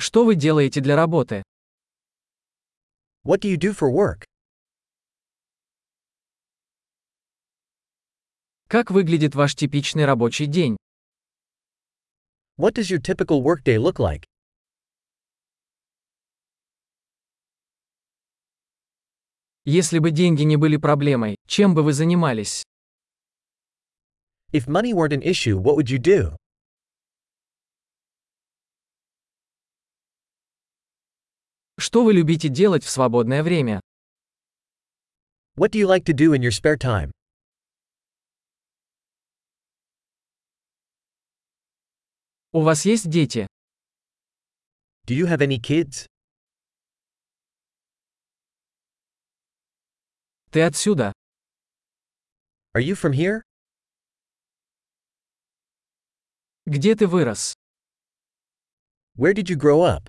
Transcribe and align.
Что 0.00 0.24
вы 0.24 0.36
делаете 0.36 0.80
для 0.80 0.94
работы? 0.94 1.42
What 3.24 3.40
do 3.40 3.52
you 3.52 3.56
do 3.56 3.74
for 3.74 3.90
work? 3.90 4.24
Как 8.68 8.92
выглядит 8.92 9.34
ваш 9.34 9.56
типичный 9.56 10.04
рабочий 10.04 10.46
день? 10.46 10.76
What 12.56 12.74
does 12.74 12.90
your 12.90 13.00
typical 13.00 13.42
workday 13.42 13.76
look 13.76 13.98
like? 13.98 14.22
Если 19.64 19.98
бы 19.98 20.12
деньги 20.12 20.44
не 20.44 20.56
были 20.56 20.76
проблемой, 20.76 21.34
чем 21.48 21.74
бы 21.74 21.82
вы 21.82 21.92
занимались? 21.92 22.62
If 24.52 24.68
money 24.68 24.92
weren't 24.92 25.12
an 25.12 25.22
issue, 25.22 25.58
what 25.58 25.76
would 25.76 25.90
you 25.90 25.98
do? 25.98 26.36
Что 31.80 32.02
вы 32.02 32.12
любите 32.12 32.48
делать 32.48 32.82
в 32.82 32.90
свободное 32.90 33.44
время? 33.44 33.80
What 35.54 35.70
do 35.70 35.78
you 35.78 35.86
like 35.86 36.04
to 36.06 36.12
do 36.12 36.34
in 36.34 36.42
your 36.42 36.50
spare 36.50 36.76
time? 36.76 37.12
У 42.50 42.62
вас 42.62 42.84
есть 42.84 43.08
дети? 43.08 43.46
Do 45.06 45.14
you 45.14 45.26
have 45.26 45.40
any 45.40 45.60
kids? 45.60 46.06
Ты 50.50 50.62
отсюда? 50.62 51.12
Are 52.74 52.82
you 52.82 52.96
from 52.96 53.12
here? 53.12 53.42
Где 56.66 56.96
ты 56.96 57.06
вырос? 57.06 57.54
Where 59.14 59.32
did 59.32 59.48
you 59.48 59.56
grow 59.56 59.82
up? 59.82 60.08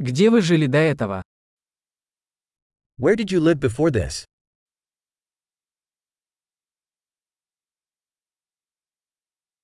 Где 0.00 0.30
вы 0.30 0.40
жили 0.40 0.66
до 0.66 0.78
этого? 0.78 1.22
Where 2.98 3.16
did 3.16 3.30
you 3.30 3.38
live 3.38 3.60
before 3.60 3.90
this? 3.90 4.24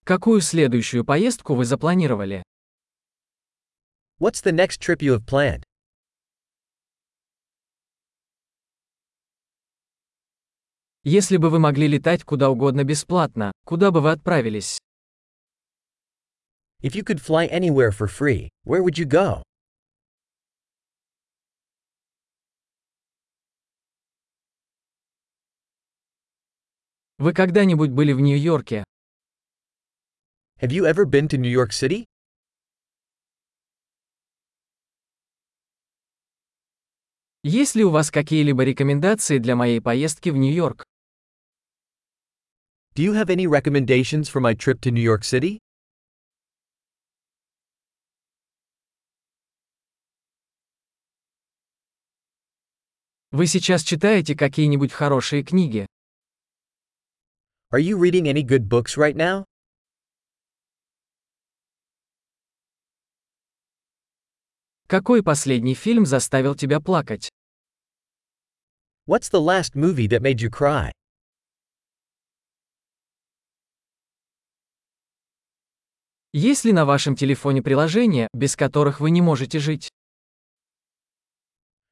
Какую 0.05 0.43
следующую 0.43 1.07
поездку 1.07 1.55
вы 1.55 1.65
запланировали? 1.65 2.43
What's 4.21 4.45
the 4.45 4.53
next 4.53 4.79
trip 4.79 5.01
you 5.01 5.17
have 5.17 5.25
planned? 5.25 5.63
Если 11.03 11.39
бы 11.39 11.49
вы 11.49 11.61
могли 11.61 11.89
летать 11.89 12.25
куда 12.25 12.51
угодно 12.51 12.85
бесплатно, 12.85 13.53
куда 13.65 13.91
бы 13.91 14.03
вы 14.03 14.11
отправились? 14.11 14.79
If 16.83 16.95
you 16.95 17.03
could 17.03 17.23
fly 17.23 17.49
anywhere 17.51 17.91
for 17.91 18.07
free, 18.07 18.51
where 18.67 18.83
would 18.83 18.99
you 18.99 19.07
go? 19.07 19.43
Вы 27.19 27.33
когда-нибудь 27.33 27.91
были 27.91 28.13
в 28.13 28.21
Нью-Йорке? 28.21 28.85
Have 30.61 30.71
you 30.71 30.85
ever 30.85 31.07
been 31.07 31.29
to 31.29 31.39
New 31.39 31.51
York 31.51 31.71
City? 31.71 32.05
Есть 37.43 37.75
ли 37.75 37.85
у 37.85 37.91
вас 37.91 38.11
какие-либо 38.11 38.65
рекомендации 38.65 39.39
для 39.39 39.57
моей 39.57 39.81
поездки 39.81 40.29
в 40.29 40.37
Нью-Йорк? 40.37 40.85
Do 42.95 43.03
you 43.03 43.15
have 43.15 43.29
any 43.29 43.47
recommendations 43.47 44.29
for 44.29 44.43
my 44.43 44.55
trip 44.55 44.81
to 44.81 44.91
New 44.91 45.03
York 45.03 45.23
City? 45.23 45.59
Вы 53.31 53.47
сейчас 53.47 53.83
читаете 53.83 54.37
какие-нибудь 54.37 54.93
хорошие 54.93 55.43
книги? 55.43 55.87
Are 57.72 57.80
you 57.80 57.98
reading 57.98 58.28
any 58.28 58.44
good 58.44 58.68
books 58.68 58.98
right 58.98 59.16
now? 59.16 59.46
Какой 64.88 65.24
последний 65.24 65.74
фильм 65.74 66.06
заставил 66.06 66.54
тебя 66.54 66.82
плакать? 66.82 67.30
What's 69.08 69.30
the 69.30 69.40
last 69.40 69.74
movie 69.74 70.08
that 70.08 70.22
made 70.22 70.42
you 70.42 70.50
cry? 70.50 70.92
Есть 76.34 76.66
ли 76.66 76.74
на 76.74 76.86
вашем 76.86 77.16
телефоне 77.16 77.62
приложения, 77.62 78.28
без 78.34 78.56
которых 78.56 79.00
вы 79.00 79.12
не 79.12 79.22
можете 79.22 79.60
жить? 79.60 79.90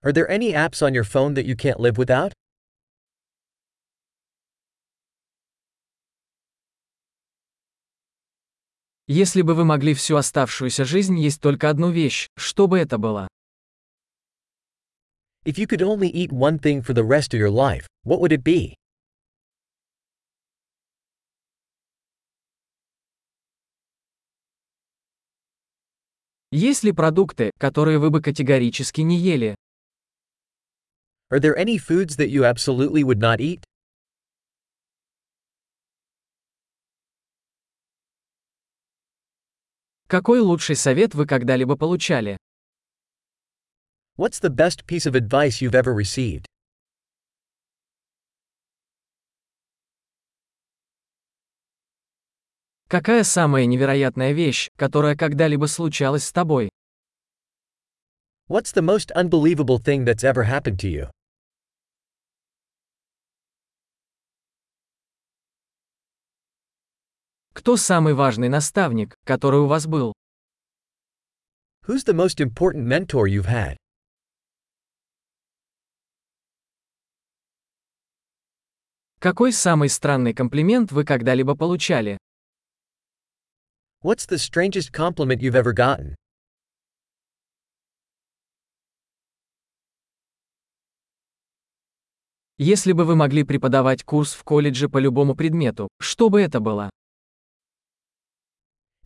Are 0.01 0.11
there 0.13 0.29
any 0.29 0.53
apps 0.53 0.81
on 0.81 0.93
your 0.93 1.03
phone 1.03 1.33
that 1.35 1.45
you 1.45 1.55
can't 1.55 1.79
live 1.79 1.97
without? 1.97 2.33
Если 9.06 9.42
бы 9.42 9.54
вы 9.54 9.66
могли 9.66 9.92
всю 9.92 10.16
оставшуюся 10.16 10.86
жизнь 10.86 11.18
есть 11.18 11.40
только 11.42 11.68
одну 11.68 11.90
вещь, 11.90 12.28
что 12.36 12.66
бы 12.66 12.78
это 12.78 12.96
было? 12.96 13.28
If 15.44 15.58
you 15.58 15.66
could 15.66 15.82
only 15.82 16.10
eat 16.10 16.32
one 16.32 16.58
thing 16.58 16.80
for 16.80 16.94
the 16.94 17.04
rest 17.04 17.34
of 17.34 17.38
your 17.38 17.50
life, 17.50 17.86
what 18.02 18.20
would 18.20 18.32
it 18.32 18.42
be? 18.42 18.76
Есть 26.50 26.82
ли 26.82 26.92
продукты, 26.92 27.50
которые 27.58 27.98
вы 27.98 28.08
бы 28.08 28.22
категорически 28.22 29.02
не 29.02 29.18
ели? 29.18 29.54
Are 31.30 31.40
there 31.40 31.56
any 31.58 31.76
foods 31.76 32.16
that 32.16 32.30
you 32.30 32.44
absolutely 32.44 33.04
would 33.04 33.18
not 33.18 33.38
eat? 33.40 33.64
Какой 40.14 40.38
лучший 40.38 40.76
совет 40.76 41.12
вы 41.16 41.26
когда-либо 41.26 41.76
получали? 41.76 42.38
What's 44.16 44.40
the 44.40 44.48
best 44.48 44.86
piece 44.86 45.06
of 45.06 45.16
advice 45.16 45.60
you've 45.60 45.74
ever 45.74 45.92
received? 45.92 46.44
Какая 52.86 53.24
самая 53.24 53.66
невероятная 53.66 54.30
вещь, 54.30 54.68
которая 54.76 55.16
когда-либо 55.16 55.66
случалась 55.66 56.26
с 56.26 56.30
тобой? 56.30 56.70
What's 58.48 58.72
the 58.72 58.82
most 58.82 59.10
unbelievable 59.16 59.80
thing 59.80 60.04
that's 60.04 60.22
ever 60.22 60.44
happened 60.44 60.78
to 60.78 60.88
you? 60.88 61.13
Кто 67.64 67.78
самый 67.78 68.12
важный 68.12 68.50
наставник, 68.50 69.16
который 69.24 69.60
у 69.60 69.66
вас 69.66 69.86
был? 69.86 70.12
Who's 71.86 72.04
the 72.04 72.12
most 72.12 72.38
important 72.38 72.84
mentor 72.84 73.26
you've 73.26 73.46
had? 73.46 73.78
Какой 79.18 79.50
самый 79.50 79.88
странный 79.88 80.34
комплимент 80.34 80.92
вы 80.92 81.06
когда-либо 81.06 81.56
получали? 81.56 82.18
What's 84.02 84.28
the 84.28 84.36
strangest 84.36 84.92
compliment 84.92 85.40
you've 85.40 85.54
ever 85.54 85.72
gotten? 85.72 86.14
Если 92.58 92.92
бы 92.92 93.06
вы 93.06 93.16
могли 93.16 93.42
преподавать 93.42 94.04
курс 94.04 94.34
в 94.34 94.44
колледже 94.44 94.90
по 94.90 94.98
любому 94.98 95.34
предмету, 95.34 95.88
что 95.98 96.28
бы 96.28 96.42
это 96.42 96.60
было? 96.60 96.90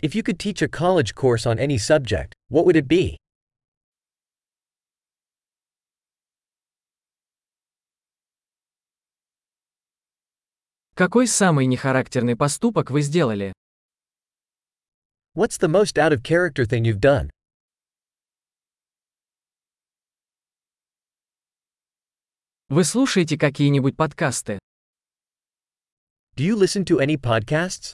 If 0.01 0.16
you 0.16 0.24
could 0.24 0.38
teach 0.38 0.62
a 0.62 0.68
college 0.68 1.15
course 1.15 1.45
on 1.45 1.57
any 1.57 1.77
subject, 1.77 2.33
what 2.50 2.65
would 2.65 2.75
it 2.75 2.88
be? 2.88 3.18
Какой 10.95 11.25
самый 11.25 11.65
нехарактерный 11.65 12.36
поступок 12.36 12.92
вы 12.92 13.01
сделали? 13.01 13.54
What's 15.36 15.57
the 15.57 15.68
most 15.68 15.98
out 15.98 16.13
of 16.13 16.21
character 16.21 16.65
thing 16.65 16.86
you've 16.86 17.00
done? 17.00 17.31
Вы 22.69 22.83
слушаете 22.83 23.38
какие-нибудь 23.38 23.95
подкасты? 23.95 24.60
Do 26.36 26.44
you 26.44 26.56
listen 26.56 26.86
to 26.86 27.00
any 27.00 27.18
podcasts? 27.18 27.94